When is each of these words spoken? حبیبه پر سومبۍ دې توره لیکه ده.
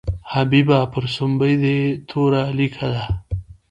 حبیبه 0.31 0.79
پر 0.93 1.03
سومبۍ 1.15 1.53
دې 1.63 1.77
توره 2.09 2.43
لیکه 2.57 2.87
ده. 2.93 3.03